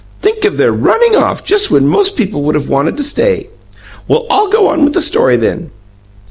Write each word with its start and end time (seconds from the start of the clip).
Think 0.23 0.45
of 0.45 0.57
their 0.57 0.71
running 0.71 1.15
off 1.15 1.43
just 1.43 1.69
when 1.69 1.87
most 1.87 2.15
people 2.17 2.41
would 2.41 2.55
have 2.55 2.69
wanted 2.69 2.97
to 2.97 3.03
stay! 3.03 3.49
Well, 4.07 4.25
I'll 4.31 4.49
go 4.49 4.67
on 4.69 4.83
with 4.83 4.93
the 4.95 5.01
story, 5.03 5.37
then. 5.37 5.69